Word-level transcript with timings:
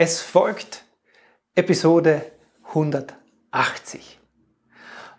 Es 0.00 0.20
folgt 0.20 0.84
Episode 1.56 2.30
180. 2.68 4.20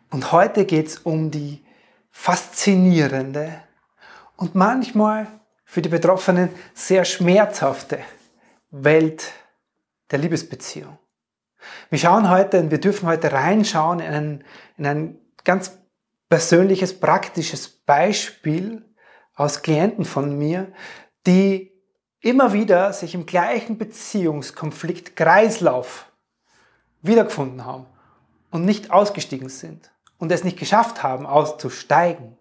Und 0.09 0.31
heute 0.31 0.63
geht 0.63 0.87
es 0.87 0.99
um 0.99 1.31
die 1.31 1.65
faszinierende 2.11 3.61
und 4.37 4.55
manchmal 4.55 5.27
für 5.65 5.81
die 5.81 5.89
Betroffenen 5.89 6.47
sehr 6.73 7.03
schmerzhafte 7.03 7.99
Welt 8.71 9.33
der 10.11 10.19
Liebesbeziehung. 10.19 10.97
Wir 11.89 11.99
schauen 11.99 12.29
heute 12.29 12.61
und 12.61 12.71
wir 12.71 12.79
dürfen 12.79 13.09
heute 13.09 13.33
reinschauen 13.33 13.99
in 13.99 14.13
ein, 14.13 14.43
in 14.77 14.85
ein 14.85 15.17
ganz 15.43 15.77
persönliches, 16.29 16.97
praktisches 16.97 17.67
Beispiel 17.67 18.85
aus 19.35 19.61
Klienten 19.61 20.05
von 20.05 20.37
mir, 20.37 20.71
die 21.27 21.78
immer 22.21 22.53
wieder 22.53 22.91
sich 22.93 23.15
im 23.15 23.25
gleichen 23.25 23.77
Beziehungskonflikt 23.77 25.15
Kreislauf 25.15 26.11
wiedergefunden 27.01 27.65
haben 27.65 27.85
und 28.51 28.65
nicht 28.65 28.91
ausgestiegen 28.91 29.49
sind 29.49 29.91
und 30.17 30.31
es 30.31 30.43
nicht 30.43 30.59
geschafft 30.59 31.03
haben, 31.03 31.25
auszusteigen. 31.25 32.37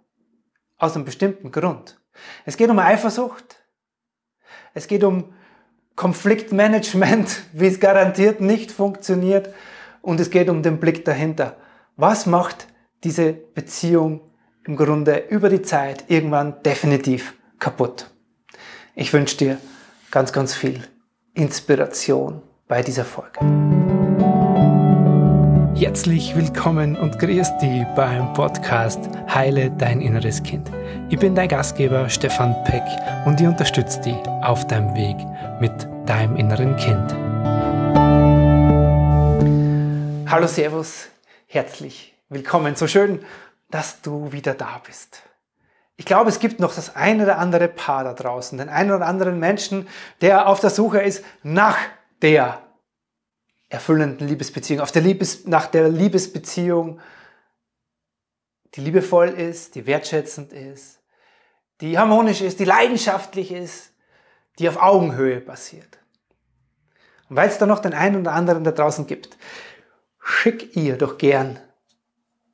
Aus 0.76 0.94
einem 0.94 1.04
bestimmten 1.04 1.50
Grund. 1.50 2.00
Es 2.44 2.56
geht 2.56 2.70
um 2.70 2.78
Eifersucht. 2.78 3.56
Es 4.74 4.86
geht 4.86 5.02
um 5.02 5.32
Konfliktmanagement, 5.96 7.42
wie 7.52 7.66
es 7.66 7.80
garantiert 7.80 8.40
nicht 8.40 8.70
funktioniert. 8.70 9.52
Und 10.02 10.20
es 10.20 10.30
geht 10.30 10.48
um 10.48 10.62
den 10.62 10.78
Blick 10.78 11.04
dahinter. 11.04 11.56
Was 11.96 12.26
macht 12.26 12.68
diese 13.02 13.32
Beziehung 13.32 14.20
im 14.64 14.76
Grunde 14.76 15.24
über 15.30 15.48
die 15.48 15.62
Zeit 15.62 16.04
irgendwann 16.08 16.62
definitiv 16.62 17.34
kaputt? 17.58 18.10
Ich 19.00 19.12
wünsche 19.12 19.36
dir 19.36 19.58
ganz, 20.10 20.32
ganz 20.32 20.56
viel 20.56 20.82
Inspiration 21.32 22.42
bei 22.66 22.82
dieser 22.82 23.04
Folge. 23.04 23.38
Herzlich 25.76 26.34
willkommen 26.34 26.96
und 26.96 27.16
grüß 27.16 27.58
dich 27.58 27.84
beim 27.94 28.32
Podcast 28.32 28.98
Heile 29.32 29.70
dein 29.70 30.00
inneres 30.00 30.42
Kind. 30.42 30.68
Ich 31.10 31.18
bin 31.20 31.36
dein 31.36 31.48
Gastgeber 31.48 32.10
Stefan 32.10 32.56
Peck 32.64 32.82
und 33.24 33.40
ich 33.40 33.46
unterstütze 33.46 34.00
dich 34.00 34.16
auf 34.42 34.66
deinem 34.66 34.92
Weg 34.96 35.16
mit 35.60 35.88
deinem 36.08 36.34
inneren 36.34 36.76
Kind. 36.76 37.14
Hallo, 40.28 40.48
Servus, 40.48 41.06
herzlich 41.46 42.14
willkommen. 42.30 42.74
So 42.74 42.88
schön, 42.88 43.24
dass 43.70 44.00
du 44.00 44.32
wieder 44.32 44.54
da 44.54 44.82
bist. 44.84 45.22
Ich 45.98 46.04
glaube, 46.04 46.30
es 46.30 46.38
gibt 46.38 46.60
noch 46.60 46.72
das 46.72 46.94
ein 46.94 47.20
oder 47.20 47.38
andere 47.38 47.66
Paar 47.66 48.04
da 48.04 48.14
draußen, 48.14 48.56
den 48.56 48.68
einen 48.68 48.92
oder 48.92 49.04
anderen 49.04 49.40
Menschen, 49.40 49.88
der 50.20 50.46
auf 50.46 50.60
der 50.60 50.70
Suche 50.70 51.02
ist 51.02 51.24
nach 51.42 51.76
der 52.22 52.62
erfüllenden 53.68 54.28
Liebesbeziehung, 54.28 54.80
auf 54.80 54.92
der 54.92 55.02
Liebes, 55.02 55.46
nach 55.46 55.66
der 55.66 55.88
Liebesbeziehung, 55.88 57.00
die 58.74 58.80
liebevoll 58.80 59.30
ist, 59.30 59.74
die 59.74 59.86
wertschätzend 59.86 60.52
ist, 60.52 61.00
die 61.80 61.98
harmonisch 61.98 62.42
ist, 62.42 62.60
die 62.60 62.64
leidenschaftlich 62.64 63.50
ist, 63.50 63.92
die 64.60 64.68
auf 64.68 64.80
Augenhöhe 64.80 65.40
basiert. 65.40 65.98
Und 67.28 67.34
weil 67.34 67.48
es 67.48 67.58
da 67.58 67.66
noch 67.66 67.80
den 67.80 67.92
einen 67.92 68.20
oder 68.20 68.34
anderen 68.34 68.62
da 68.62 68.70
draußen 68.70 69.08
gibt, 69.08 69.36
schick 70.22 70.76
ihr 70.76 70.96
doch 70.96 71.18
gern 71.18 71.58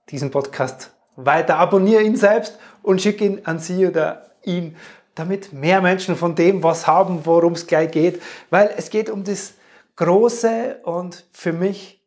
diesen 0.08 0.30
Podcast 0.30 0.93
weiter, 1.16 1.58
abonniere 1.58 2.02
ihn 2.02 2.16
selbst 2.16 2.58
und 2.82 3.00
schick 3.00 3.20
ihn 3.20 3.42
an 3.44 3.58
sie 3.58 3.86
oder 3.86 4.30
ihn, 4.42 4.76
damit 5.14 5.52
mehr 5.52 5.80
Menschen 5.80 6.16
von 6.16 6.34
dem 6.34 6.62
was 6.62 6.86
haben, 6.86 7.24
worum 7.24 7.52
es 7.52 7.66
gleich 7.66 7.90
geht, 7.90 8.20
weil 8.50 8.74
es 8.76 8.90
geht 8.90 9.08
um 9.08 9.24
das 9.24 9.54
große 9.96 10.80
und 10.82 11.24
für 11.32 11.52
mich 11.52 12.00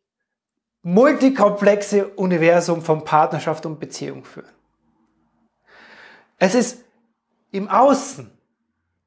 multikomplexe 0.82 2.08
Universum 2.08 2.82
von 2.82 3.04
Partnerschaft 3.04 3.66
und 3.66 3.80
Beziehung 3.80 4.24
führen. 4.24 4.48
Es 6.38 6.54
ist 6.54 6.84
im 7.50 7.68
Außen, 7.68 8.30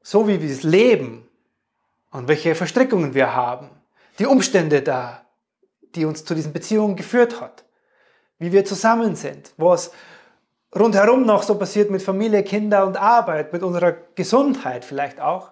so 0.01 0.27
wie 0.27 0.41
wir 0.41 0.49
es 0.49 0.63
leben 0.63 1.27
und 2.11 2.27
welche 2.27 2.55
Verstrickungen 2.55 3.13
wir 3.13 3.33
haben, 3.33 3.69
die 4.19 4.25
Umstände 4.25 4.81
da, 4.81 5.25
die 5.95 6.05
uns 6.05 6.25
zu 6.25 6.35
diesen 6.35 6.53
Beziehungen 6.53 6.95
geführt 6.95 7.39
hat, 7.39 7.63
wie 8.41 8.51
wir 8.51 8.65
zusammen 8.65 9.15
sind, 9.15 9.53
was 9.57 9.91
rundherum 10.75 11.27
noch 11.27 11.43
so 11.43 11.59
passiert 11.59 11.91
mit 11.91 12.01
Familie, 12.01 12.41
Kinder 12.41 12.87
und 12.87 12.97
Arbeit, 12.97 13.53
mit 13.53 13.61
unserer 13.61 13.91
Gesundheit 14.15 14.83
vielleicht 14.83 15.21
auch. 15.21 15.51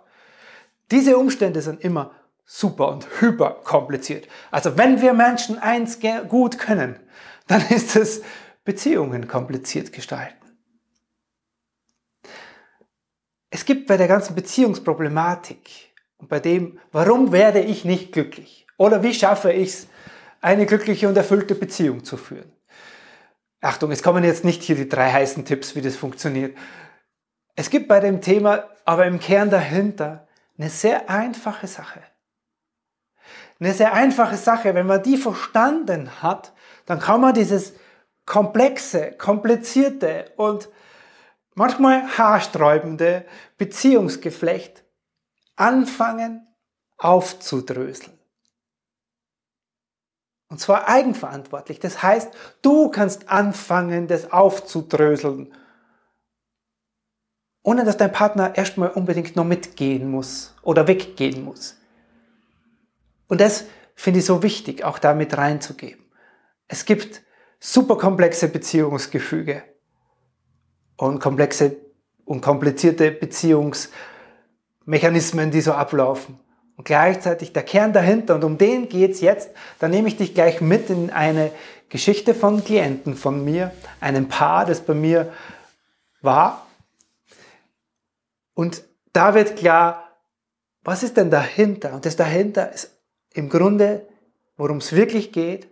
Diese 0.90 1.16
Umstände 1.16 1.62
sind 1.62 1.84
immer 1.84 2.12
super 2.46 2.90
und 2.90 3.08
hyper 3.22 3.52
kompliziert. 3.64 4.28
Also 4.50 4.76
wenn 4.76 5.02
wir 5.02 5.14
Menschen 5.14 5.60
eins 5.60 6.00
gut 6.28 6.58
können, 6.58 7.00
dann 7.46 7.62
ist 7.70 7.96
es 7.96 8.24
Beziehungen 8.66 9.28
kompliziert 9.28 9.94
gestalten. 9.94 10.36
Es 13.52 13.66
gibt 13.66 13.86
bei 13.86 13.98
der 13.98 14.08
ganzen 14.08 14.34
Beziehungsproblematik 14.34 15.94
und 16.18 16.28
bei 16.28 16.40
dem, 16.40 16.80
warum 16.92 17.32
werde 17.32 17.60
ich 17.60 17.86
nicht 17.86 18.14
glücklich 18.14 18.66
oder 18.80 19.04
wie 19.04 19.14
schaffe 19.14 19.52
ich 19.52 19.70
es, 19.70 19.88
eine 20.42 20.66
glückliche 20.66 21.08
und 21.08 21.18
erfüllte 21.18 21.54
Beziehung 21.54 22.04
zu 22.04 22.18
führen. 22.18 22.52
Achtung, 23.62 23.92
es 23.92 24.04
kommen 24.04 24.24
jetzt 24.24 24.46
nicht 24.46 24.64
hier 24.64 24.76
die 24.76 24.88
drei 24.88 25.12
heißen 25.12 25.46
Tipps, 25.46 25.76
wie 25.76 25.82
das 25.82 25.96
funktioniert. 25.96 26.58
Es 27.56 27.70
gibt 27.70 27.88
bei 27.88 28.00
dem 28.00 28.22
Thema 28.22 28.70
aber 28.86 29.06
im 29.06 29.20
Kern 29.20 29.50
dahinter 29.50 30.28
eine 30.58 30.70
sehr 30.70 31.10
einfache 31.10 31.68
Sache. 31.68 32.02
Eine 33.60 33.74
sehr 33.74 33.94
einfache 33.94 34.38
Sache. 34.38 34.74
Wenn 34.74 34.88
man 34.88 35.04
die 35.04 35.18
verstanden 35.18 36.22
hat, 36.22 36.54
dann 36.86 37.00
kann 37.00 37.22
man 37.22 37.34
dieses 37.34 37.74
komplexe, 38.26 39.12
komplizierte 39.14 40.32
und 40.38 40.70
manchmal 41.56 42.18
haarsträubende 42.18 43.26
Beziehungsgeflecht 43.58 44.86
anfangen 45.56 46.48
aufzudröseln. 46.98 48.19
Und 50.50 50.60
zwar 50.60 50.88
eigenverantwortlich. 50.88 51.80
Das 51.80 52.04
heißt, 52.04 52.32
du 52.62 52.90
kannst 52.90 53.30
anfangen, 53.30 54.08
das 54.08 54.32
aufzudröseln, 54.32 55.52
ohne 57.62 57.84
dass 57.86 57.98
dein 57.98 58.12
Partner 58.12 58.58
erstmal 58.58 58.90
unbedingt 58.90 59.36
noch 59.36 59.46
mitgehen 59.46 60.10
muss 60.10 60.56
oder 60.64 60.88
weggehen 60.88 61.44
muss. 61.44 61.78
Und 63.28 63.42
das 63.42 63.66
finde 63.96 64.20
ich 64.20 64.26
so 64.26 64.42
wichtig, 64.42 64.84
auch 64.84 64.98
damit 64.98 65.38
reinzugeben. 65.38 66.04
Es 66.68 66.86
gibt 66.86 67.22
super 67.60 67.98
komplexe 67.98 68.48
Beziehungsgefüge 68.48 69.62
und 70.98 71.20
komplexe 71.20 71.76
und 72.26 72.42
komplizierte 72.42 73.12
Beziehungsmechanismen, 73.12 75.52
die 75.52 75.62
so 75.62 75.74
ablaufen. 75.74 76.40
Und 76.80 76.86
gleichzeitig 76.86 77.52
der 77.52 77.64
Kern 77.64 77.92
dahinter, 77.92 78.36
und 78.36 78.46
um 78.46 78.58
den 78.58 78.88
geht's 78.88 79.20
jetzt, 79.20 79.50
da 79.80 79.90
nehme 79.90 80.08
ich 80.08 80.16
dich 80.16 80.34
gleich 80.34 80.62
mit 80.62 80.90
in 80.90 81.10
eine 81.10 81.52
Geschichte 81.90 82.34
von 82.34 82.64
Klienten 82.64 83.18
von 83.18 83.44
mir, 83.44 83.74
einem 84.00 84.30
Paar, 84.30 84.66
das 84.66 84.80
bei 84.80 84.94
mir 84.94 85.34
war. 86.22 86.66
Und 88.54 88.82
da 89.12 89.34
wird 89.34 89.58
klar, 89.58 90.16
was 90.82 91.04
ist 91.04 91.18
denn 91.18 91.30
dahinter? 91.30 91.94
Und 91.94 92.06
das 92.06 92.16
dahinter 92.16 92.72
ist 92.72 92.98
im 93.34 93.50
Grunde, 93.50 94.08
worum 94.56 94.78
es 94.78 94.94
wirklich 94.94 95.34
geht, 95.34 95.68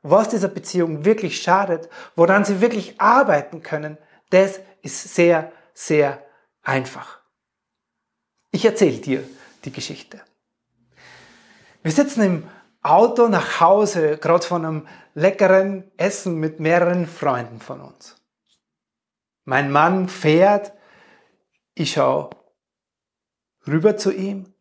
was 0.00 0.30
dieser 0.30 0.48
Beziehung 0.48 1.04
wirklich 1.04 1.42
schadet, 1.42 1.90
woran 2.16 2.46
sie 2.46 2.62
wirklich 2.62 2.98
arbeiten 2.98 3.62
können, 3.62 3.98
das 4.30 4.60
ist 4.80 5.14
sehr, 5.14 5.52
sehr 5.74 6.24
einfach. 6.62 7.20
Ich 8.50 8.64
erzähle 8.64 8.96
dir 8.96 9.28
die 9.66 9.72
Geschichte. 9.72 10.22
Wir 11.82 11.92
sitzen 11.92 12.22
im 12.22 12.48
Auto 12.82 13.28
nach 13.28 13.60
Hause, 13.60 14.18
gerade 14.18 14.44
von 14.44 14.64
einem 14.64 14.88
leckeren 15.14 15.90
Essen 15.96 16.36
mit 16.36 16.58
mehreren 16.58 17.06
Freunden 17.06 17.60
von 17.60 17.80
uns. 17.80 18.16
Mein 19.44 19.70
Mann 19.70 20.08
fährt, 20.08 20.72
ich 21.74 21.92
schaue 21.92 22.30
rüber 23.66 23.96
zu 23.96 24.12
ihm 24.12 24.52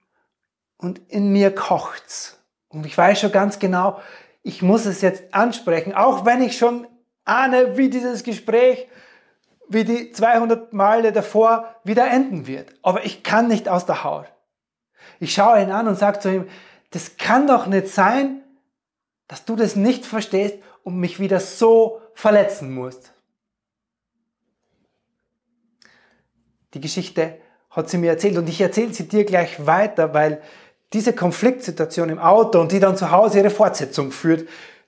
und 0.77 0.99
in 1.09 1.31
mir 1.31 1.53
kocht's. 1.53 2.39
Und 2.69 2.85
ich 2.85 2.97
weiß 2.97 3.19
schon 3.19 3.31
ganz 3.31 3.59
genau, 3.59 3.99
ich 4.43 4.61
muss 4.61 4.85
es 4.85 5.01
jetzt 5.01 5.33
ansprechen, 5.33 5.93
auch 5.93 6.25
wenn 6.25 6.41
ich 6.41 6.57
schon 6.57 6.87
ahne, 7.25 7.77
wie 7.77 7.89
dieses 7.89 8.23
Gespräch, 8.23 8.87
wie 9.67 9.83
die 9.83 10.11
200 10.11 10.71
Male 10.71 11.11
davor 11.11 11.75
wieder 11.83 12.09
enden 12.09 12.47
wird. 12.47 12.73
Aber 12.83 13.05
ich 13.05 13.23
kann 13.23 13.47
nicht 13.47 13.67
aus 13.67 13.85
der 13.85 14.03
Haut. 14.03 14.31
Ich 15.19 15.33
schaue 15.33 15.61
ihn 15.61 15.71
an 15.71 15.87
und 15.87 15.97
sage 15.97 16.19
zu 16.19 16.33
ihm, 16.33 16.47
das 16.91 17.17
kann 17.17 17.47
doch 17.47 17.67
nicht 17.67 17.87
sein, 17.87 18.43
dass 19.27 19.45
du 19.45 19.55
das 19.55 19.75
nicht 19.75 20.05
verstehst 20.05 20.57
und 20.83 20.97
mich 20.99 21.19
wieder 21.19 21.39
so 21.39 22.01
verletzen 22.13 22.73
musst. 22.73 23.13
Die 26.73 26.81
Geschichte 26.81 27.39
hat 27.69 27.89
sie 27.89 27.97
mir 27.97 28.11
erzählt 28.11 28.37
und 28.37 28.47
ich 28.47 28.61
erzähle 28.61 28.93
sie 28.93 29.07
dir 29.07 29.25
gleich 29.25 29.65
weiter, 29.65 30.13
weil 30.13 30.41
diese 30.93 31.13
Konfliktsituation 31.13 32.09
im 32.09 32.19
Auto 32.19 32.59
und 32.61 32.71
die 32.71 32.79
dann 32.79 32.97
zu 32.97 33.11
Hause 33.11 33.39
ihre 33.39 33.49
Fortsetzung 33.49 34.11
führt, 34.11 34.47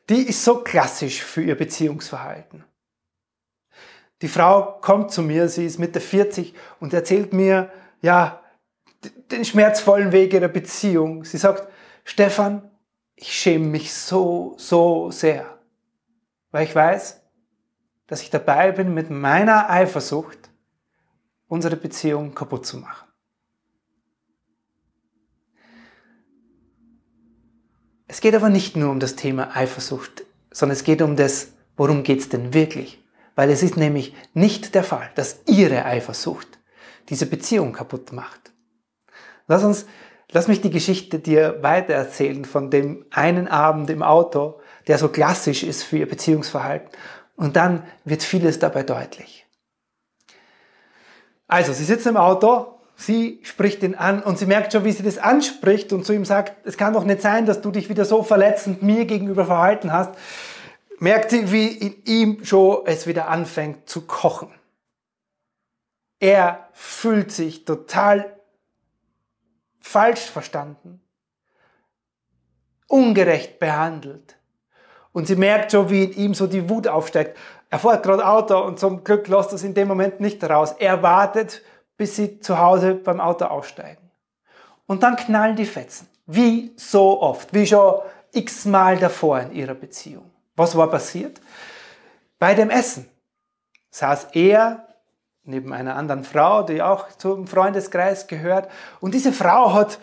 die 0.10 0.28
ist 0.28 0.44
so 0.44 0.62
klassisch 0.64 1.24
für 1.24 1.44
ihr 1.44 1.56
Beziehungsverhalten. 1.56 2.64
Die 4.22 4.28
Frau 4.28 4.80
kommt 4.82 5.12
zu 5.12 5.22
mir, 5.22 5.48
sie 5.50 5.66
ist 5.66 5.80
Mitte 5.80 6.00
40 6.00 6.54
und 6.80 6.94
erzählt 6.94 7.32
mir, 7.32 7.72
ja, 8.02 8.42
den 9.32 9.46
schmerzvollen 9.46 10.12
Weg 10.12 10.34
ihrer 10.34 10.48
Beziehung. 10.48 11.24
Sie 11.24 11.38
sagt, 11.38 11.68
Stefan, 12.10 12.72
ich 13.16 13.32
schäme 13.32 13.68
mich 13.68 13.94
so, 13.94 14.56
so 14.58 15.12
sehr, 15.12 15.60
weil 16.50 16.66
ich 16.66 16.74
weiß, 16.74 17.22
dass 18.08 18.24
ich 18.24 18.32
dabei 18.32 18.72
bin, 18.72 18.96
mit 18.96 19.12
meiner 19.12 19.70
Eifersucht 19.70 20.50
unsere 21.48 21.76
Beziehung 21.76 22.34
kaputt 22.34 22.66
zu 22.66 22.78
machen. 22.78 23.08
Es 28.08 28.22
geht 28.22 28.34
aber 28.34 28.50
nicht 28.50 28.76
nur 28.76 28.90
um 28.90 29.00
das 29.00 29.16
Thema 29.16 29.56
Eifersucht, 29.56 30.26
sondern 30.50 30.76
es 30.76 30.84
geht 30.84 31.04
um 31.04 31.16
das, 31.16 31.50
worum 31.78 32.02
geht 32.02 32.22
es 32.22 32.30
denn 32.30 32.56
wirklich? 32.56 33.04
Weil 33.36 33.52
es 33.52 33.62
ist 33.62 33.78
nämlich 33.78 34.16
nicht 34.34 34.74
der 34.74 34.84
Fall, 34.84 35.12
dass 35.14 35.42
ihre 35.46 35.86
Eifersucht 35.86 36.58
diese 37.10 37.28
Beziehung 37.28 37.72
kaputt 37.72 38.14
macht. 38.14 38.52
Lass 39.46 39.64
uns, 39.64 39.86
lass 40.32 40.48
mich 40.48 40.62
die 40.62 40.70
Geschichte 40.70 41.20
dir 41.20 41.62
weitererzählen 41.62 42.46
von 42.46 42.70
dem 42.70 43.06
einen 43.12 43.48
Abend 43.48 43.90
im 43.90 44.04
Auto, 44.04 44.60
der 44.88 44.98
so 44.98 45.10
klassisch 45.10 45.64
ist 45.64 45.84
für 45.84 45.98
ihr 45.98 46.10
Beziehungsverhalten. 46.10 46.90
Und 47.36 47.56
dann 47.56 47.84
wird 48.04 48.24
vieles 48.24 48.60
dabei 48.60 48.84
deutlich. 48.84 49.46
Also, 51.48 51.74
sie 51.74 51.86
sitzen 51.86 52.10
im 52.10 52.18
Auto, 52.18 52.80
Sie 53.02 53.40
spricht 53.44 53.82
ihn 53.82 53.96
an 53.96 54.22
und 54.22 54.38
sie 54.38 54.46
merkt 54.46 54.74
schon, 54.74 54.84
wie 54.84 54.92
sie 54.92 55.04
das 55.04 55.18
anspricht 55.18 55.94
und 55.94 56.06
zu 56.06 56.12
ihm 56.12 56.26
sagt, 56.26 56.68
es 56.68 56.76
kann 56.76 56.92
doch 56.92 57.06
nicht 57.06 57.22
sein, 57.22 57.46
dass 57.46 57.62
du 57.62 57.72
dich 57.72 57.88
wieder 57.88 58.04
so 58.04 58.24
verletzend 58.24 58.84
mir 58.84 59.06
gegenüber 59.06 59.46
verhalten 59.46 59.94
hast. 59.94 60.16
Merkt 61.00 61.30
sie, 61.30 61.50
wie 61.50 61.68
in 61.70 62.04
ihm 62.04 62.44
schon 62.44 62.86
es 62.88 63.08
wieder 63.08 63.30
anfängt 63.30 63.88
zu 63.88 64.06
kochen. 64.06 64.50
Er 66.20 66.68
fühlt 66.74 67.32
sich 67.32 67.64
total 67.64 68.39
falsch 69.80 70.30
verstanden, 70.30 71.02
ungerecht 72.88 73.60
behandelt. 73.60 74.38
Und 75.12 75.28
sie 75.28 75.36
merkt 75.36 75.72
schon, 75.72 75.90
wie 75.90 76.04
in 76.04 76.14
ihm 76.14 76.34
so 76.34 76.48
die 76.48 76.70
Wut 76.70 76.88
aufsteigt. 76.88 77.38
Er 77.70 77.80
fährt 77.80 78.04
gerade 78.04 78.28
Auto 78.28 78.60
und 78.60 78.80
zum 78.80 79.04
Glück 79.04 79.28
lässt 79.28 79.54
es 79.54 79.64
in 79.64 79.74
dem 79.74 79.88
Moment 79.88 80.20
nicht 80.20 80.44
raus. 80.44 80.76
Er 80.78 81.02
wartet, 81.02 81.64
bis 81.98 82.16
sie 82.16 82.40
zu 82.40 82.58
Hause 82.58 82.96
beim 82.96 83.20
Auto 83.20 83.46
aussteigen. 83.46 84.10
Und 84.88 85.04
dann 85.04 85.16
knallen 85.16 85.56
die 85.56 85.66
Fetzen. 85.66 86.08
Wie 86.26 86.74
so 86.78 87.22
oft, 87.22 87.54
wie 87.54 87.66
schon 87.66 88.02
x-mal 88.32 88.98
davor 88.98 89.40
in 89.40 89.52
ihrer 89.52 89.74
Beziehung. 89.74 90.30
Was 90.56 90.76
war 90.76 90.90
passiert? 90.90 91.42
Bei 92.38 92.54
dem 92.54 92.70
Essen 92.70 93.10
saß 93.92 94.30
er 94.34 94.88
neben 95.50 95.74
einer 95.74 95.96
anderen 95.96 96.24
Frau, 96.24 96.64
die 96.64 96.82
auch 96.82 97.10
zum 97.18 97.48
Freundeskreis 97.48 98.28
gehört. 98.28 98.70
Und 99.02 99.14
diese 99.14 99.34
Frau 99.34 99.74
hat 99.74 100.00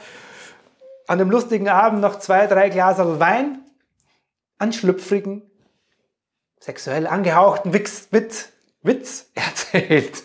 an 1.06 1.18
dem 1.18 1.30
lustigen 1.30 1.68
Abend 1.68 2.00
noch 2.00 2.18
zwei, 2.18 2.46
drei 2.46 2.68
Gläser 2.68 3.20
Wein 3.20 3.60
an 4.58 4.72
schlüpfrigen, 4.72 5.42
sexuell 6.58 7.06
angehauchten 7.06 7.72
Witz, 7.72 8.08
Witz, 8.10 8.50
Witz 8.82 9.30
erzählt. 9.34 10.24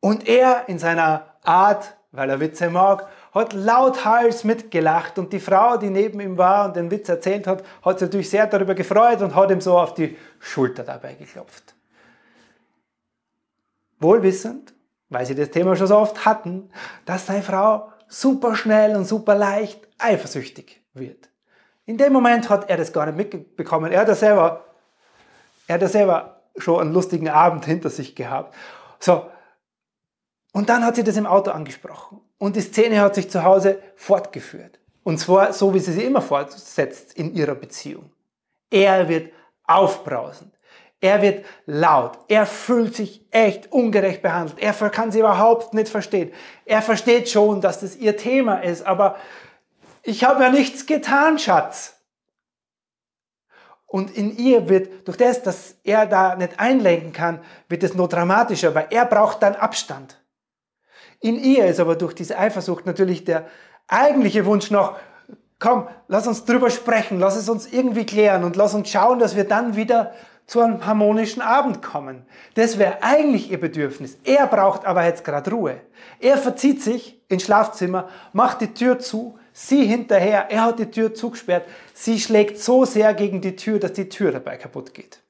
Und 0.00 0.28
er 0.28 0.68
in 0.68 0.78
seiner 0.78 1.26
Art, 1.42 1.96
weil 2.12 2.30
er 2.30 2.40
Witze 2.40 2.70
mag, 2.70 3.06
hat 3.34 3.52
lauthals 3.52 4.44
mitgelacht 4.44 5.18
und 5.18 5.32
die 5.32 5.40
Frau, 5.40 5.76
die 5.76 5.90
neben 5.90 6.20
ihm 6.20 6.38
war 6.38 6.66
und 6.66 6.76
den 6.76 6.90
Witz 6.90 7.08
erzählt 7.08 7.46
hat, 7.46 7.62
hat 7.82 7.98
sich 7.98 8.08
natürlich 8.08 8.30
sehr 8.30 8.46
darüber 8.46 8.74
gefreut 8.74 9.20
und 9.20 9.34
hat 9.34 9.50
ihm 9.50 9.60
so 9.60 9.78
auf 9.78 9.94
die 9.94 10.16
Schulter 10.40 10.84
dabei 10.84 11.14
geklopft. 11.14 11.74
Wohlwissend, 14.00 14.74
weil 15.08 15.26
sie 15.26 15.34
das 15.34 15.50
Thema 15.50 15.76
schon 15.76 15.86
so 15.86 15.96
oft 15.96 16.24
hatten, 16.24 16.70
dass 17.04 17.26
seine 17.26 17.42
Frau 17.42 17.92
super 18.08 18.54
schnell 18.54 18.96
und 18.96 19.04
super 19.04 19.34
leicht 19.34 19.86
eifersüchtig 19.98 20.82
wird. 20.94 21.28
In 21.84 21.96
dem 21.96 22.12
Moment 22.12 22.50
hat 22.50 22.68
er 22.68 22.76
das 22.76 22.92
gar 22.92 23.06
nicht 23.06 23.16
mitbekommen. 23.16 23.92
Er 23.92 24.00
hat 24.00 24.08
ja 24.08 24.14
selber, 24.14 24.64
er 25.66 25.74
hat 25.74 25.82
ja 25.82 25.88
selber 25.88 26.42
schon 26.56 26.80
einen 26.80 26.92
lustigen 26.92 27.28
Abend 27.28 27.64
hinter 27.64 27.90
sich 27.90 28.14
gehabt. 28.14 28.54
So, 29.00 29.26
und 30.52 30.68
dann 30.68 30.84
hat 30.84 30.96
sie 30.96 31.04
das 31.04 31.16
im 31.16 31.26
Auto 31.26 31.50
angesprochen. 31.50 32.20
Und 32.38 32.56
die 32.56 32.60
Szene 32.60 33.00
hat 33.00 33.14
sich 33.14 33.30
zu 33.30 33.44
Hause 33.44 33.80
fortgeführt. 33.96 34.78
Und 35.02 35.18
zwar 35.18 35.52
so, 35.52 35.72
wie 35.72 35.78
sie 35.78 35.92
sie 35.92 36.04
immer 36.04 36.20
fortsetzt 36.20 37.14
in 37.14 37.34
ihrer 37.34 37.54
Beziehung. 37.54 38.10
Er 38.70 39.08
wird 39.08 39.32
aufbrausend. 39.64 40.52
Er 41.00 41.22
wird 41.22 41.46
laut. 41.66 42.18
Er 42.28 42.44
fühlt 42.44 42.96
sich 42.96 43.24
echt 43.30 43.70
ungerecht 43.72 44.20
behandelt. 44.22 44.58
Er 44.58 44.72
kann 44.90 45.12
sie 45.12 45.20
überhaupt 45.20 45.72
nicht 45.74 45.88
verstehen. 45.88 46.32
Er 46.64 46.82
versteht 46.82 47.28
schon, 47.28 47.60
dass 47.60 47.80
das 47.80 47.96
ihr 47.96 48.16
Thema 48.16 48.58
ist, 48.58 48.84
aber 48.84 49.16
ich 50.02 50.24
habe 50.24 50.42
ja 50.42 50.50
nichts 50.50 50.86
getan, 50.86 51.38
Schatz. 51.38 51.94
Und 53.86 54.14
in 54.14 54.36
ihr 54.36 54.68
wird, 54.68 55.08
durch 55.08 55.16
das, 55.16 55.42
dass 55.42 55.76
er 55.82 56.06
da 56.06 56.34
nicht 56.34 56.60
einlenken 56.60 57.12
kann, 57.12 57.40
wird 57.68 57.82
es 57.82 57.94
nur 57.94 58.08
dramatischer, 58.08 58.74
weil 58.74 58.88
er 58.90 59.06
braucht 59.06 59.42
dann 59.42 59.54
Abstand. 59.54 60.20
In 61.20 61.36
ihr 61.36 61.66
ist 61.66 61.80
aber 61.80 61.96
durch 61.96 62.14
diese 62.14 62.38
Eifersucht 62.38 62.86
natürlich 62.86 63.24
der 63.24 63.46
eigentliche 63.86 64.44
Wunsch 64.44 64.70
noch, 64.70 64.96
komm, 65.58 65.88
lass 66.06 66.26
uns 66.26 66.44
drüber 66.44 66.70
sprechen, 66.70 67.18
lass 67.18 67.36
es 67.36 67.48
uns 67.48 67.66
irgendwie 67.66 68.04
klären 68.04 68.44
und 68.44 68.56
lass 68.56 68.74
uns 68.74 68.90
schauen, 68.90 69.18
dass 69.18 69.36
wir 69.36 69.44
dann 69.44 69.74
wieder 69.74 70.12
zu 70.48 70.62
einem 70.62 70.84
harmonischen 70.86 71.42
Abend 71.42 71.82
kommen. 71.82 72.24
Das 72.54 72.78
wäre 72.78 73.02
eigentlich 73.02 73.50
ihr 73.50 73.60
Bedürfnis. 73.60 74.18
Er 74.24 74.46
braucht 74.46 74.86
aber 74.86 75.04
jetzt 75.04 75.22
gerade 75.22 75.50
Ruhe. 75.50 75.80
Er 76.18 76.38
verzieht 76.38 76.82
sich 76.82 77.20
ins 77.28 77.44
Schlafzimmer, 77.44 78.08
macht 78.32 78.62
die 78.62 78.72
Tür 78.72 78.98
zu, 78.98 79.38
sie 79.52 79.84
hinterher, 79.84 80.50
er 80.50 80.62
hat 80.62 80.78
die 80.78 80.90
Tür 80.90 81.12
zugesperrt, 81.12 81.68
sie 81.92 82.18
schlägt 82.18 82.58
so 82.58 82.86
sehr 82.86 83.12
gegen 83.12 83.42
die 83.42 83.56
Tür, 83.56 83.78
dass 83.78 83.92
die 83.92 84.08
Tür 84.08 84.32
dabei 84.32 84.56
kaputt 84.56 84.94
geht. 84.94 85.20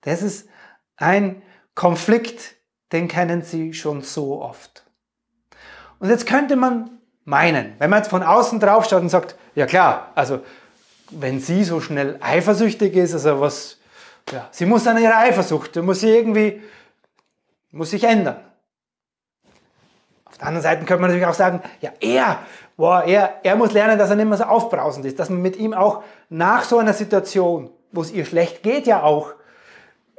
Das 0.00 0.20
ist 0.20 0.48
ein 0.96 1.42
Konflikt, 1.76 2.56
den 2.90 3.06
kennen 3.06 3.42
Sie 3.42 3.72
schon 3.72 4.02
so 4.02 4.42
oft. 4.42 4.84
Und 6.00 6.08
jetzt 6.08 6.26
könnte 6.26 6.56
man 6.56 6.90
meinen, 7.24 7.74
wenn 7.78 7.90
man 7.90 8.00
jetzt 8.00 8.10
von 8.10 8.22
außen 8.24 8.58
drauf 8.58 8.88
schaut 8.88 9.02
und 9.02 9.08
sagt, 9.10 9.36
ja 9.54 9.66
klar, 9.66 10.10
also 10.16 10.40
wenn 11.10 11.40
sie 11.40 11.64
so 11.64 11.80
schnell 11.80 12.18
eifersüchtig 12.20 12.94
ist, 12.96 13.14
also 13.14 13.40
was, 13.40 13.78
ja, 14.30 14.48
sie 14.50 14.66
muss 14.66 14.86
an 14.86 14.98
ihrer 14.98 15.18
Eifersucht, 15.18 15.76
muss 15.76 16.00
sie 16.00 16.10
irgendwie, 16.10 16.62
muss 17.70 17.90
sich 17.90 18.04
ändern. 18.04 18.40
Auf 20.24 20.38
der 20.38 20.48
anderen 20.48 20.62
Seite 20.62 20.84
könnte 20.84 21.00
man 21.00 21.10
natürlich 21.10 21.26
auch 21.26 21.34
sagen, 21.34 21.62
ja, 21.80 21.92
er, 22.00 22.40
boah, 22.76 23.04
er, 23.04 23.40
er 23.42 23.56
muss 23.56 23.72
lernen, 23.72 23.98
dass 23.98 24.10
er 24.10 24.16
nicht 24.16 24.28
mehr 24.28 24.36
so 24.36 24.44
aufbrausend 24.44 25.06
ist, 25.06 25.18
dass 25.18 25.30
man 25.30 25.40
mit 25.40 25.56
ihm 25.56 25.72
auch 25.72 26.02
nach 26.28 26.64
so 26.64 26.78
einer 26.78 26.92
Situation, 26.92 27.70
wo 27.92 28.02
es 28.02 28.10
ihr 28.10 28.24
schlecht 28.24 28.62
geht, 28.62 28.86
ja 28.86 29.02
auch 29.02 29.32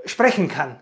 sprechen 0.06 0.48
kann 0.48 0.80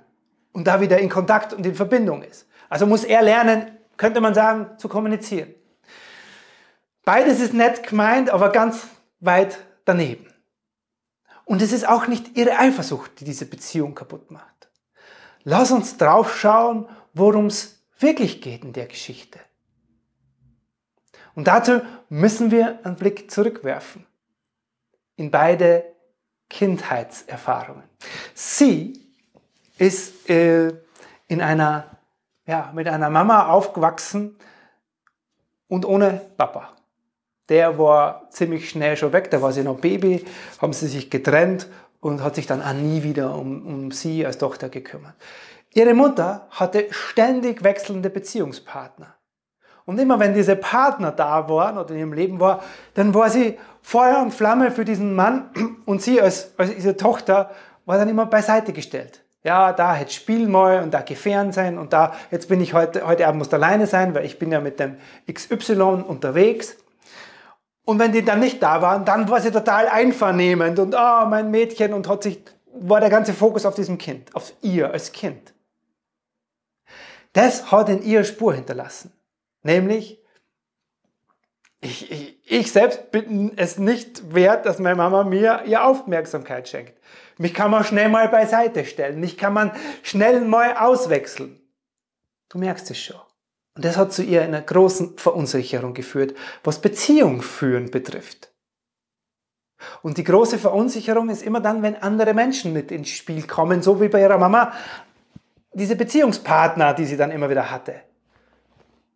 und 0.53 0.67
da 0.67 0.79
wieder 0.79 0.99
in 0.99 1.09
Kontakt 1.09 1.53
und 1.53 1.65
in 1.65 1.75
Verbindung 1.75 2.21
ist. 2.21 2.47
Also 2.69 2.85
muss 2.85 3.03
er 3.03 3.21
lernen, 3.21 3.77
könnte 3.97 4.21
man 4.21 4.33
sagen, 4.33 4.67
zu 4.77 4.87
kommunizieren. 4.87 5.53
Beides 7.03 7.39
ist 7.39 7.53
nett 7.53 7.87
gemeint, 7.87 8.29
aber 8.29 8.51
ganz 8.51 8.87
weit 9.19 9.57
daneben. 9.85 10.33
Und 11.45 11.61
es 11.61 11.71
ist 11.71 11.87
auch 11.87 12.07
nicht 12.07 12.37
ihre 12.37 12.57
Eifersucht, 12.57 13.19
die 13.19 13.25
diese 13.25 13.45
Beziehung 13.45 13.95
kaputt 13.95 14.31
macht. 14.31 14.69
Lass 15.43 15.71
uns 15.71 15.97
drauf 15.97 16.37
schauen, 16.37 16.89
worum 17.13 17.45
es 17.47 17.83
wirklich 17.99 18.41
geht 18.41 18.63
in 18.63 18.73
der 18.73 18.87
Geschichte. 18.87 19.39
Und 21.35 21.47
dazu 21.47 21.81
müssen 22.09 22.49
wir 22.49 22.79
einen 22.83 22.95
Blick 22.95 23.29
zurückwerfen 23.29 24.05
in 25.17 25.31
beide 25.31 25.85
Kindheitserfahrungen. 26.49 27.83
Sie 28.33 29.05
ist 29.77 30.29
äh, 30.29 30.73
in 31.27 31.41
einer, 31.41 31.97
ja, 32.45 32.71
mit 32.73 32.87
einer 32.87 33.09
Mama 33.09 33.47
aufgewachsen 33.47 34.37
und 35.67 35.85
ohne 35.85 36.21
Papa. 36.37 36.75
Der 37.49 37.77
war 37.77 38.27
ziemlich 38.31 38.69
schnell 38.69 38.97
schon 38.97 39.13
weg, 39.13 39.29
da 39.31 39.41
war 39.41 39.51
sie 39.51 39.63
noch 39.63 39.79
Baby, 39.79 40.25
haben 40.61 40.73
sie 40.73 40.87
sich 40.87 41.09
getrennt 41.09 41.67
und 41.99 42.23
hat 42.23 42.35
sich 42.35 42.47
dann 42.47 42.61
auch 42.61 42.73
nie 42.73 43.03
wieder 43.03 43.35
um, 43.35 43.65
um 43.65 43.91
sie 43.91 44.25
als 44.25 44.37
Tochter 44.37 44.69
gekümmert. 44.69 45.13
Ihre 45.73 45.93
Mutter 45.93 46.47
hatte 46.51 46.87
ständig 46.89 47.63
wechselnde 47.63 48.09
Beziehungspartner. 48.09 49.15
Und 49.85 49.99
immer 49.99 50.19
wenn 50.19 50.33
diese 50.33 50.55
Partner 50.55 51.11
da 51.11 51.47
waren 51.47 51.77
oder 51.77 51.91
in 51.91 51.99
ihrem 51.99 52.13
Leben 52.13 52.39
war, 52.39 52.63
dann 52.95 53.13
war 53.13 53.29
sie 53.29 53.59
Feuer 53.81 54.19
und 54.21 54.33
Flamme 54.33 54.71
für 54.71 54.85
diesen 54.85 55.13
Mann 55.13 55.49
und 55.85 56.01
sie 56.01 56.19
als, 56.21 56.53
als 56.57 56.75
ihre 56.75 56.97
Tochter 56.97 57.51
war 57.85 57.97
dann 57.97 58.09
immer 58.09 58.25
beiseite 58.25 58.73
gestellt. 58.73 59.23
Ja, 59.43 59.73
da 59.73 59.93
hätte 59.93 60.11
Spiel 60.11 60.47
mal 60.47 60.81
und 60.81 60.91
da 60.91 61.01
gefähren 61.01 61.51
sein 61.51 61.77
und 61.77 61.93
da, 61.93 62.13
jetzt 62.31 62.49
bin 62.49 62.61
ich 62.61 62.73
heute, 62.73 63.05
heute 63.05 63.27
Abend 63.27 63.37
muss 63.37 63.53
alleine 63.53 63.85
sein, 63.85 64.15
weil 64.15 64.25
ich 64.25 64.39
bin 64.39 64.51
ja 64.51 64.59
mit 64.59 64.79
dem 64.79 64.95
XY 65.31 66.03
unterwegs. 66.07 66.77
Und 67.85 67.99
wenn 67.99 68.11
die 68.11 68.25
dann 68.25 68.39
nicht 68.39 68.61
da 68.61 68.81
waren, 68.81 69.05
dann 69.05 69.29
war 69.29 69.39
sie 69.39 69.51
total 69.51 69.87
einvernehmend 69.87 70.79
und 70.79 70.95
ah, 70.95 71.23
oh, 71.23 71.29
mein 71.29 71.51
Mädchen 71.51 71.93
und 71.93 72.09
hat 72.09 72.23
sich, 72.23 72.39
war 72.73 72.99
der 72.99 73.11
ganze 73.11 73.33
Fokus 73.33 73.65
auf 73.65 73.75
diesem 73.75 73.99
Kind, 73.99 74.35
auf 74.35 74.53
ihr 74.61 74.91
als 74.91 75.11
Kind. 75.11 75.53
Das 77.33 77.71
hat 77.71 77.89
in 77.89 78.01
ihr 78.01 78.23
Spur 78.23 78.55
hinterlassen. 78.55 79.13
Nämlich, 79.61 80.19
ich, 81.81 82.11
ich, 82.11 82.39
ich 82.45 82.71
selbst 82.71 83.11
bin 83.11 83.51
es 83.57 83.77
nicht 83.77 84.33
wert, 84.33 84.65
dass 84.65 84.79
meine 84.79 84.95
Mama 84.95 85.23
mir 85.23 85.63
ihr 85.65 85.85
Aufmerksamkeit 85.85 86.67
schenkt. 86.67 86.99
Mich 87.37 87.53
kann 87.53 87.69
man 87.69 87.83
schnell 87.83 88.09
mal 88.09 88.29
beiseite 88.29 88.85
stellen. 88.85 89.19
Mich 89.19 89.37
kann 89.37 89.53
man 89.53 89.71
schnell 90.01 90.41
mal 90.41 90.77
auswechseln. 90.77 91.59
Du 92.49 92.57
merkst 92.57 92.89
es 92.89 92.99
schon. 92.99 93.19
Und 93.75 93.83
das 93.83 93.97
hat 93.97 94.13
zu 94.13 94.23
ihr 94.23 94.41
einer 94.41 94.61
großen 94.61 95.17
Verunsicherung 95.17 95.93
geführt, 95.93 96.33
was 96.63 96.79
Beziehung 96.79 97.41
führen 97.41 97.91
betrifft. 97.91 98.51
Und 100.01 100.17
die 100.17 100.23
große 100.23 100.57
Verunsicherung 100.57 101.29
ist 101.29 101.43
immer 101.43 101.59
dann, 101.59 101.83
wenn 101.83 101.95
andere 101.97 102.33
Menschen 102.33 102.71
mit 102.73 102.91
ins 102.91 103.09
Spiel 103.09 103.45
kommen, 103.45 103.81
so 103.81 103.99
wie 104.01 104.07
bei 104.07 104.21
ihrer 104.21 104.37
Mama, 104.37 104.71
diese 105.73 105.97
Beziehungspartner, 105.97 106.93
die 106.93 107.05
sie 107.05 107.17
dann 107.17 107.31
immer 107.31 107.49
wieder 107.49 107.69
hatte. 107.69 107.95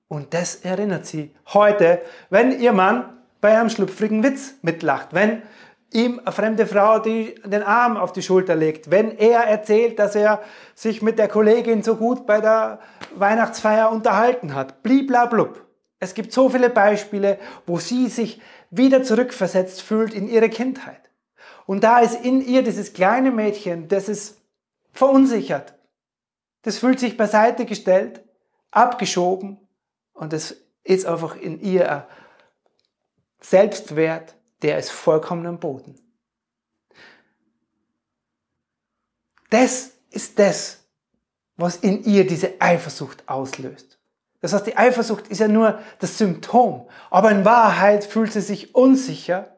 Und 0.10 0.34
das 0.34 0.56
erinnert 0.56 1.06
sie 1.06 1.34
heute, 1.54 2.02
wenn 2.30 2.60
ihr 2.60 2.74
Mann 2.74 3.18
bei 3.40 3.58
einem 3.58 3.70
schlüpfrigen 3.70 4.24
Witz 4.24 4.56
mitlacht, 4.62 5.10
wenn 5.12 5.42
ihm 5.92 6.20
eine 6.20 6.32
fremde 6.32 6.68
Frau 6.68 7.00
die, 7.00 7.36
den 7.44 7.64
Arm 7.64 7.98
auf 7.98 8.14
die 8.14 8.22
Schulter 8.22 8.56
legt, 8.56 8.92
wenn 8.92 9.18
er 9.18 9.42
erzählt, 9.42 10.00
dass 10.00 10.16
er 10.16 10.42
sich 10.76 11.02
mit 11.02 11.18
der 11.18 11.28
Kollegin 11.28 11.84
so 11.84 11.96
gut 11.96 12.26
bei 12.26 12.42
der 12.42 12.80
Weihnachtsfeier 13.16 13.92
unterhalten 13.92 14.54
hat. 14.54 14.84
Bliblablub. 14.84 15.66
Es 16.00 16.14
gibt 16.14 16.32
so 16.32 16.50
viele 16.50 16.70
Beispiele, 16.70 17.40
wo 17.66 17.78
sie 17.78 18.08
sich 18.08 18.42
wieder 18.70 19.04
zurückversetzt 19.04 19.82
fühlt 19.82 20.14
in 20.14 20.30
ihre 20.30 20.50
Kindheit. 20.50 21.10
Und 21.66 21.84
da 21.84 22.00
ist 22.00 22.24
in 22.24 22.42
ihr 22.42 22.64
dieses 22.64 22.94
kleine 22.94 23.32
Mädchen, 23.32 23.88
das 23.88 24.10
ist 24.10 24.40
verunsichert. 24.92 25.74
Das 26.62 26.78
fühlt 26.78 27.00
sich 27.00 27.18
beiseite 27.18 27.66
gestellt, 27.66 28.24
abgeschoben 28.72 29.58
und 30.14 30.34
es 30.34 30.64
ist 30.84 31.06
einfach 31.06 31.36
in 31.36 31.60
ihr 31.60 32.08
Selbstwert 33.42 34.36
der 34.62 34.78
ist 34.78 34.92
vollkommen 34.92 35.46
am 35.46 35.60
Boden. 35.60 35.96
Das 39.50 39.92
ist 40.12 40.38
das, 40.40 40.84
was 41.58 41.78
in 41.78 42.04
ihr 42.04 42.26
diese 42.26 42.62
Eifersucht 42.62 43.28
auslöst. 43.28 44.00
Das 44.42 44.54
heißt, 44.54 44.68
die 44.68 44.78
Eifersucht 44.78 45.28
ist 45.28 45.40
ja 45.40 45.48
nur 45.48 45.80
das 46.00 46.18
Symptom, 46.18 46.88
aber 47.10 47.32
in 47.32 47.44
Wahrheit 47.44 48.06
fühlt 48.06 48.32
sie 48.32 48.42
sich 48.42 48.74
unsicher 48.74 49.58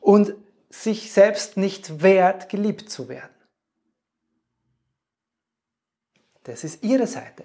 und 0.00 0.34
sich 0.70 1.12
selbst 1.12 1.56
nicht 1.56 2.02
wert, 2.02 2.48
geliebt 2.48 2.90
zu 2.90 3.08
werden. 3.08 3.30
Das 6.44 6.64
ist 6.64 6.82
ihre 6.82 7.06
Seite. 7.06 7.44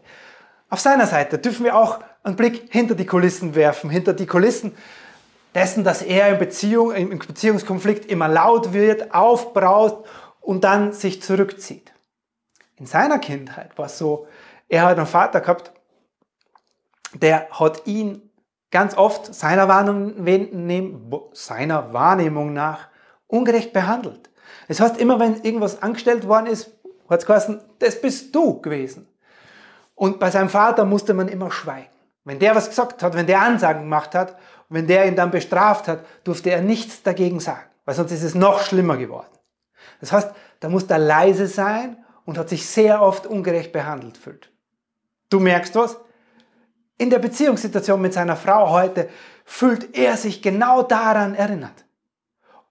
Auf 0.69 0.79
seiner 0.79 1.07
Seite 1.07 1.39
dürfen 1.39 1.63
wir 1.63 1.75
auch 1.75 1.99
einen 2.23 2.35
Blick 2.35 2.71
hinter 2.71 2.95
die 2.95 3.05
Kulissen 3.05 3.55
werfen, 3.55 3.89
hinter 3.89 4.13
die 4.13 4.27
Kulissen 4.27 4.75
dessen, 5.55 5.83
dass 5.83 6.01
er 6.01 6.29
in 6.29 6.37
Beziehung, 6.37 6.91
im 6.91 7.19
Beziehungskonflikt 7.19 8.05
immer 8.05 8.27
laut 8.27 8.73
wird, 8.73 9.13
aufbraust 9.13 9.97
und 10.41 10.63
dann 10.63 10.93
sich 10.93 11.21
zurückzieht. 11.21 11.91
In 12.75 12.85
seiner 12.85 13.19
Kindheit 13.19 13.77
war 13.77 13.87
es 13.87 13.97
so, 13.97 14.27
er 14.67 14.83
hat 14.83 14.97
einen 14.97 15.07
Vater 15.07 15.41
gehabt, 15.41 15.71
der 17.13 17.49
hat 17.51 17.87
ihn 17.87 18.29
ganz 18.71 18.95
oft 18.95 19.33
seiner 19.33 19.67
Wahrnehmung, 19.67 21.29
seiner 21.33 21.91
Wahrnehmung 21.91 22.53
nach 22.53 22.87
ungerecht 23.27 23.73
behandelt. 23.73 24.29
Das 24.67 24.79
heißt, 24.79 24.97
immer 24.97 25.19
wenn 25.19 25.41
irgendwas 25.41 25.81
angestellt 25.81 26.27
worden 26.27 26.47
ist, 26.47 26.71
hat 27.09 27.21
es 27.21 27.25
geheißen, 27.25 27.61
das 27.79 27.99
bist 27.99 28.33
du 28.35 28.61
gewesen. 28.61 29.07
Und 29.95 30.19
bei 30.19 30.31
seinem 30.31 30.49
Vater 30.49 30.85
musste 30.85 31.13
man 31.13 31.27
immer 31.27 31.51
schweigen. 31.51 31.89
Wenn 32.23 32.39
der 32.39 32.55
was 32.55 32.69
gesagt 32.69 33.01
hat, 33.01 33.13
wenn 33.13 33.27
der 33.27 33.41
Ansagen 33.41 33.81
gemacht 33.81 34.15
hat 34.15 34.35
wenn 34.69 34.87
der 34.87 35.07
ihn 35.07 35.15
dann 35.15 35.31
bestraft 35.31 35.87
hat, 35.87 36.05
durfte 36.23 36.51
er 36.51 36.61
nichts 36.61 37.03
dagegen 37.03 37.39
sagen, 37.39 37.67
weil 37.85 37.95
sonst 37.95 38.11
ist 38.11 38.23
es 38.23 38.35
noch 38.35 38.61
schlimmer 38.61 38.97
geworden. 38.97 39.27
Das 39.99 40.11
heißt, 40.11 40.31
da 40.59 40.69
muss 40.69 40.83
er 40.83 40.99
leise 40.99 41.47
sein 41.47 41.97
und 42.25 42.37
hat 42.37 42.49
sich 42.49 42.67
sehr 42.67 43.01
oft 43.01 43.25
ungerecht 43.25 43.71
behandelt 43.71 44.17
fühlt. 44.17 44.51
Du 45.29 45.39
merkst 45.39 45.75
was? 45.75 45.97
In 46.97 47.09
der 47.09 47.19
Beziehungssituation 47.19 48.01
mit 48.01 48.13
seiner 48.13 48.35
Frau 48.35 48.69
heute 48.69 49.09
fühlt 49.45 49.97
er 49.97 50.17
sich 50.17 50.41
genau 50.41 50.83
daran 50.83 51.33
erinnert. 51.33 51.85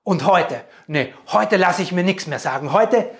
Und 0.05 0.25
heute, 0.25 0.63
nee, 0.87 1.13
heute 1.33 1.57
lasse 1.57 1.83
ich 1.83 1.93
mir 1.93 2.05
nichts 2.05 2.27
mehr 2.27 2.39
sagen. 2.39 2.73
Heute, 2.73 3.11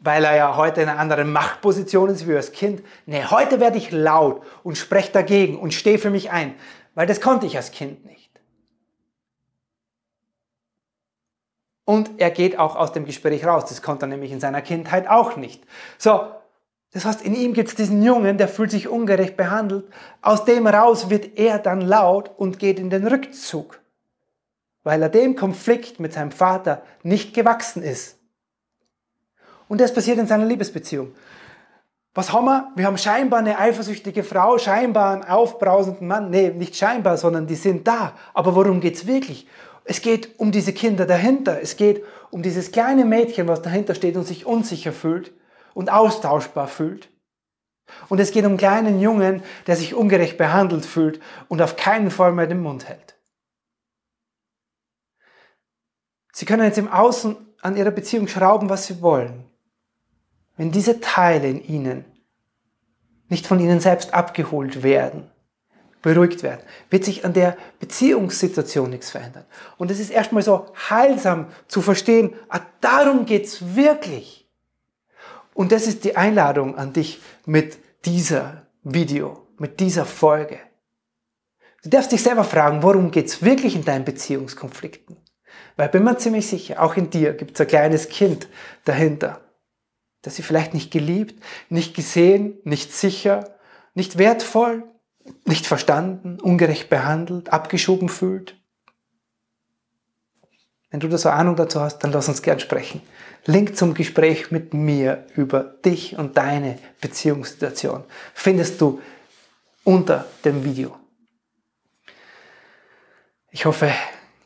weil 0.00 0.24
er 0.24 0.34
ja 0.34 0.56
heute 0.56 0.82
in 0.82 0.88
einer 0.88 0.98
anderen 0.98 1.30
Machtposition 1.32 2.08
ist 2.08 2.26
wie 2.26 2.34
als 2.34 2.52
Kind, 2.52 2.82
nee, 3.06 3.24
heute 3.24 3.60
werde 3.60 3.78
ich 3.78 3.90
laut 3.90 4.42
und 4.62 4.76
spreche 4.76 5.12
dagegen 5.12 5.58
und 5.58 5.74
stehe 5.74 5.98
für 5.98 6.10
mich 6.10 6.30
ein 6.30 6.54
weil 7.00 7.06
das 7.06 7.22
konnte 7.22 7.46
ich 7.46 7.56
als 7.56 7.70
Kind 7.70 8.04
nicht. 8.04 8.30
Und 11.86 12.20
er 12.20 12.30
geht 12.30 12.58
auch 12.58 12.76
aus 12.76 12.92
dem 12.92 13.06
Gespräch 13.06 13.44
raus. 13.46 13.64
Das 13.64 13.82
konnte 13.82 14.04
er 14.04 14.08
nämlich 14.08 14.30
in 14.32 14.38
seiner 14.38 14.62
Kindheit 14.62 15.08
auch 15.08 15.36
nicht. 15.36 15.64
So, 15.98 16.30
das 16.92 17.04
heißt, 17.06 17.22
in 17.22 17.34
ihm 17.34 17.52
gibt 17.52 17.70
es 17.70 17.74
diesen 17.74 18.02
Jungen, 18.02 18.38
der 18.38 18.48
fühlt 18.48 18.70
sich 18.70 18.86
ungerecht 18.86 19.36
behandelt. 19.36 19.86
Aus 20.22 20.44
dem 20.44 20.66
raus 20.66 21.10
wird 21.10 21.38
er 21.38 21.58
dann 21.58 21.80
laut 21.80 22.30
und 22.36 22.58
geht 22.58 22.78
in 22.78 22.90
den 22.90 23.06
Rückzug, 23.06 23.80
weil 24.82 25.02
er 25.02 25.08
dem 25.08 25.34
Konflikt 25.36 26.00
mit 26.00 26.12
seinem 26.12 26.32
Vater 26.32 26.82
nicht 27.02 27.34
gewachsen 27.34 27.82
ist. 27.82 28.19
Und 29.70 29.80
das 29.80 29.94
passiert 29.94 30.18
in 30.18 30.26
seiner 30.26 30.46
Liebesbeziehung. 30.46 31.14
Was 32.12 32.32
haben 32.32 32.46
wir? 32.46 32.72
Wir 32.74 32.86
haben 32.86 32.98
scheinbar 32.98 33.38
eine 33.38 33.56
eifersüchtige 33.56 34.24
Frau, 34.24 34.58
scheinbar 34.58 35.12
einen 35.12 35.22
aufbrausenden 35.22 36.08
Mann. 36.08 36.28
Nee, 36.28 36.48
nicht 36.48 36.74
scheinbar, 36.74 37.16
sondern 37.16 37.46
die 37.46 37.54
sind 37.54 37.86
da. 37.86 38.16
Aber 38.34 38.56
worum 38.56 38.80
geht's 38.80 39.06
wirklich? 39.06 39.46
Es 39.84 40.02
geht 40.02 40.40
um 40.40 40.50
diese 40.50 40.72
Kinder 40.72 41.06
dahinter. 41.06 41.62
Es 41.62 41.76
geht 41.76 42.02
um 42.32 42.42
dieses 42.42 42.72
kleine 42.72 43.04
Mädchen, 43.04 43.46
was 43.46 43.62
dahinter 43.62 43.94
steht 43.94 44.16
und 44.16 44.26
sich 44.26 44.44
unsicher 44.44 44.92
fühlt 44.92 45.32
und 45.72 45.92
austauschbar 45.92 46.66
fühlt. 46.66 47.08
Und 48.08 48.18
es 48.18 48.32
geht 48.32 48.44
um 48.44 48.50
einen 48.50 48.58
kleinen 48.58 49.00
Jungen, 49.00 49.44
der 49.68 49.76
sich 49.76 49.94
ungerecht 49.94 50.36
behandelt 50.36 50.84
fühlt 50.84 51.20
und 51.46 51.62
auf 51.62 51.76
keinen 51.76 52.10
Fall 52.10 52.32
mehr 52.32 52.48
den 52.48 52.60
Mund 52.60 52.88
hält. 52.88 53.16
Sie 56.32 56.44
können 56.44 56.64
jetzt 56.64 56.78
im 56.78 56.88
Außen 56.88 57.36
an 57.62 57.76
ihrer 57.76 57.92
Beziehung 57.92 58.26
schrauben, 58.26 58.68
was 58.68 58.88
sie 58.88 59.00
wollen 59.00 59.49
wenn 60.60 60.72
diese 60.72 61.00
Teile 61.00 61.48
in 61.48 61.64
ihnen 61.64 62.04
nicht 63.30 63.46
von 63.46 63.58
ihnen 63.60 63.80
selbst 63.80 64.12
abgeholt 64.12 64.82
werden, 64.82 65.30
beruhigt 66.02 66.42
werden, 66.42 66.60
wird 66.90 67.02
sich 67.02 67.24
an 67.24 67.32
der 67.32 67.56
Beziehungssituation 67.78 68.90
nichts 68.90 69.08
verändern. 69.08 69.46
Und 69.78 69.90
es 69.90 69.98
ist 69.98 70.10
erstmal 70.10 70.42
so 70.42 70.66
heilsam 70.90 71.46
zu 71.66 71.80
verstehen, 71.80 72.34
ah, 72.50 72.60
darum 72.82 73.24
geht's 73.24 73.74
wirklich. 73.74 74.50
Und 75.54 75.72
das 75.72 75.86
ist 75.86 76.04
die 76.04 76.18
Einladung 76.18 76.76
an 76.76 76.92
dich 76.92 77.22
mit 77.46 77.78
dieser 78.04 78.66
Video, 78.82 79.46
mit 79.56 79.80
dieser 79.80 80.04
Folge. 80.04 80.58
Du 81.82 81.88
darfst 81.88 82.12
dich 82.12 82.22
selber 82.22 82.44
fragen, 82.44 82.82
worum 82.82 83.10
geht's 83.10 83.42
wirklich 83.42 83.76
in 83.76 83.86
deinen 83.86 84.04
Beziehungskonflikten? 84.04 85.16
Weil 85.76 85.88
bin 85.88 86.04
mir 86.04 86.18
ziemlich 86.18 86.46
sicher, 86.46 86.82
auch 86.82 86.98
in 86.98 87.08
dir 87.08 87.32
gibt 87.32 87.54
es 87.54 87.62
ein 87.62 87.66
kleines 87.66 88.10
Kind 88.10 88.46
dahinter 88.84 89.40
dass 90.22 90.36
sie 90.36 90.42
vielleicht 90.42 90.74
nicht 90.74 90.90
geliebt, 90.90 91.42
nicht 91.68 91.94
gesehen, 91.94 92.58
nicht 92.64 92.92
sicher, 92.92 93.56
nicht 93.94 94.18
wertvoll, 94.18 94.84
nicht 95.44 95.66
verstanden, 95.66 96.40
ungerecht 96.40 96.88
behandelt, 96.88 97.52
abgeschoben 97.52 98.08
fühlt. 98.08 98.56
Wenn 100.90 101.00
du 101.00 101.08
da 101.08 101.18
so 101.18 101.28
Ahnung 101.28 101.54
dazu 101.56 101.80
hast, 101.80 102.00
dann 102.00 102.12
lass 102.12 102.28
uns 102.28 102.42
gern 102.42 102.58
sprechen. 102.58 103.00
Link 103.46 103.76
zum 103.76 103.94
Gespräch 103.94 104.50
mit 104.50 104.74
mir 104.74 105.26
über 105.36 105.62
dich 105.62 106.18
und 106.18 106.36
deine 106.36 106.78
Beziehungssituation 107.00 108.04
findest 108.34 108.80
du 108.80 109.00
unter 109.84 110.26
dem 110.44 110.64
Video. 110.64 110.96
Ich 113.50 113.64
hoffe, 113.64 113.92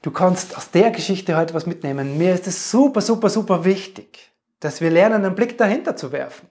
du 0.02 0.10
kannst 0.10 0.56
aus 0.56 0.70
der 0.70 0.90
Geschichte 0.90 1.36
heute 1.36 1.54
was 1.54 1.66
mitnehmen. 1.66 2.18
Mir 2.18 2.34
ist 2.34 2.46
es 2.46 2.70
super, 2.70 3.00
super, 3.00 3.30
super 3.30 3.64
wichtig, 3.64 4.30
dass 4.64 4.80
wir 4.80 4.90
lernen, 4.90 5.24
einen 5.24 5.34
Blick 5.34 5.58
dahinter 5.58 5.94
zu 5.94 6.10
werfen. 6.10 6.48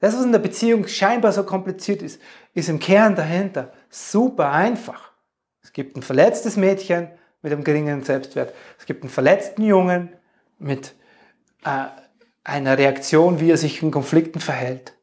Das, 0.00 0.16
was 0.16 0.24
in 0.24 0.32
der 0.32 0.40
Beziehung 0.40 0.88
scheinbar 0.88 1.32
so 1.32 1.44
kompliziert 1.44 2.02
ist, 2.02 2.20
ist 2.52 2.68
im 2.68 2.80
Kern 2.80 3.14
dahinter 3.14 3.72
super 3.88 4.50
einfach. 4.50 5.12
Es 5.62 5.72
gibt 5.72 5.96
ein 5.96 6.02
verletztes 6.02 6.56
Mädchen 6.56 7.08
mit 7.42 7.52
einem 7.52 7.62
geringen 7.62 8.02
Selbstwert. 8.02 8.52
Es 8.76 8.86
gibt 8.86 9.04
einen 9.04 9.10
verletzten 9.10 9.62
Jungen 9.62 10.14
mit 10.58 10.94
äh, 11.64 11.86
einer 12.42 12.76
Reaktion, 12.76 13.38
wie 13.38 13.52
er 13.52 13.56
sich 13.56 13.82
in 13.82 13.92
Konflikten 13.92 14.40
verhält. 14.40 14.94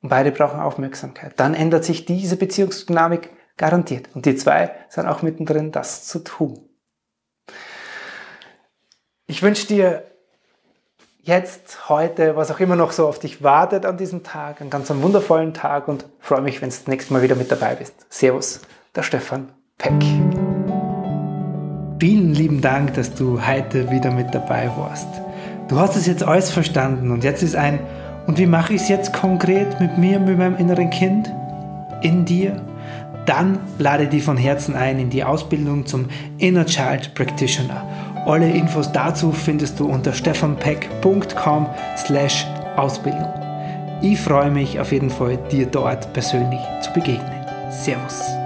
Und 0.00 0.08
beide 0.08 0.32
brauchen 0.32 0.58
Aufmerksamkeit. 0.58 1.38
Dann 1.38 1.54
ändert 1.54 1.84
sich 1.84 2.04
diese 2.04 2.36
Beziehungsdynamik 2.36 3.30
garantiert. 3.56 4.08
Und 4.14 4.26
die 4.26 4.34
zwei 4.34 4.74
sind 4.88 5.06
auch 5.06 5.22
mittendrin, 5.22 5.70
das 5.70 6.04
zu 6.04 6.18
tun. 6.18 6.68
Ich 9.26 9.42
wünsche 9.42 9.68
dir 9.68 10.11
jetzt, 11.22 11.88
heute, 11.88 12.36
was 12.36 12.50
auch 12.50 12.60
immer 12.60 12.76
noch 12.76 12.92
so 12.92 13.06
auf 13.06 13.18
dich 13.18 13.42
wartet 13.42 13.86
an 13.86 13.96
diesem 13.96 14.22
Tag, 14.22 14.60
einen 14.60 14.70
ganz 14.70 14.90
wundervollen 14.90 15.54
Tag 15.54 15.88
und 15.88 16.04
freue 16.18 16.40
mich, 16.42 16.60
wenn 16.60 16.68
du 16.68 16.74
das 16.74 16.86
nächste 16.86 17.12
Mal 17.12 17.22
wieder 17.22 17.36
mit 17.36 17.50
dabei 17.50 17.76
bist. 17.76 17.94
Servus, 18.08 18.60
der 18.94 19.02
Stefan 19.02 19.48
Peck. 19.78 19.92
Vielen 22.00 22.34
lieben 22.34 22.60
Dank, 22.60 22.94
dass 22.94 23.14
du 23.14 23.46
heute 23.46 23.90
wieder 23.90 24.10
mit 24.10 24.34
dabei 24.34 24.70
warst. 24.76 25.08
Du 25.68 25.78
hast 25.78 25.96
es 25.96 26.06
jetzt 26.06 26.24
alles 26.24 26.50
verstanden 26.50 27.12
und 27.12 27.22
jetzt 27.22 27.42
ist 27.42 27.54
ein, 27.54 27.78
und 28.26 28.38
wie 28.38 28.46
mache 28.46 28.74
ich 28.74 28.82
es 28.82 28.88
jetzt 28.88 29.12
konkret 29.12 29.80
mit 29.80 29.98
mir, 29.98 30.18
mit 30.18 30.38
meinem 30.38 30.56
inneren 30.56 30.90
Kind? 30.90 31.32
In 32.02 32.24
dir? 32.24 32.60
Dann 33.26 33.60
lade 33.78 34.08
dich 34.08 34.24
von 34.24 34.36
Herzen 34.36 34.74
ein 34.74 34.98
in 34.98 35.10
die 35.10 35.22
Ausbildung 35.22 35.86
zum 35.86 36.08
Inner 36.38 36.66
Child 36.66 37.14
Practitioner. 37.14 38.11
Alle 38.24 38.50
Infos 38.50 38.90
dazu 38.92 39.32
findest 39.32 39.80
du 39.80 39.86
unter 39.86 40.12
stefanpeck.com 40.12 41.66
slash 41.96 42.46
Ausbildung. 42.76 43.32
Ich 44.00 44.20
freue 44.20 44.50
mich 44.50 44.78
auf 44.80 44.92
jeden 44.92 45.10
Fall, 45.10 45.38
dir 45.50 45.66
dort 45.66 46.12
persönlich 46.12 46.60
zu 46.80 46.92
begegnen. 46.92 47.44
Servus. 47.70 48.41